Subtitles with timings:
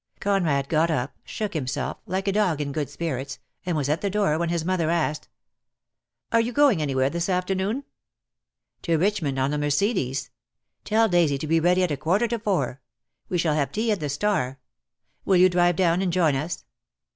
[0.19, 4.09] Conrad got up, shook himself, like a dog in good spirits, and was at the
[4.09, 5.29] door when his mother asked:
[6.31, 7.83] "Are you going anywhere this afternoon?"
[8.81, 10.31] "To Richmond on the Mercedes.
[10.85, 12.81] Tell Daisy to be ready at a quarter to four.
[13.29, 14.59] We shall have tea at the 'Star.'
[15.23, 16.65] Will you drive down and join us?"